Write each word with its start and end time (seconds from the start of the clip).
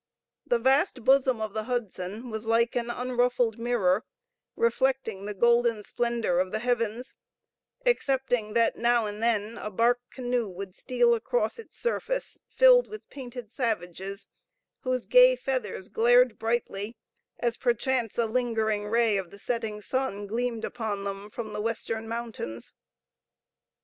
The 0.47 0.57
vast 0.57 1.03
bosom 1.03 1.39
of 1.39 1.53
the 1.53 1.65
Hudson 1.65 2.31
was 2.31 2.47
like 2.47 2.75
an 2.75 2.89
unruffled 2.89 3.59
mirror, 3.59 4.03
reflecting 4.55 5.25
the 5.25 5.35
golden 5.35 5.83
splendor 5.83 6.39
of 6.39 6.51
the 6.51 6.57
heavens; 6.57 7.13
excepting 7.85 8.53
that 8.53 8.75
now 8.75 9.05
and 9.05 9.21
then 9.21 9.59
a 9.59 9.69
bark 9.69 10.01
canoe 10.09 10.49
would 10.49 10.73
steal 10.73 11.13
across 11.13 11.59
its 11.59 11.77
surface, 11.77 12.39
filled 12.49 12.87
with 12.87 13.11
painted 13.11 13.51
savages, 13.51 14.25
whose 14.79 15.05
gay 15.05 15.35
feathers 15.35 15.87
glared 15.87 16.39
brightly, 16.39 16.95
as 17.37 17.55
perchance 17.55 18.17
a 18.17 18.25
lingering 18.25 18.87
ray 18.87 19.17
of 19.17 19.29
the 19.29 19.37
setting 19.37 19.81
sun 19.81 20.25
gleamed 20.25 20.65
upon 20.65 21.03
them 21.03 21.29
from 21.29 21.53
the 21.53 21.61
western 21.61 22.07
mountains. 22.07 22.73